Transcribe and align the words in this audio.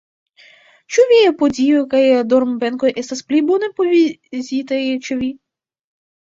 Ĉu 0.95 1.05
viaj 1.11 1.27
podioj 1.41 1.83
kaj 1.91 2.01
dormbenkoj 2.33 2.95
estas 3.03 3.23
pli 3.29 3.45
bone 3.53 3.71
provizitaj 3.79 4.83
ĉe 5.07 5.23
vi? 5.25 5.33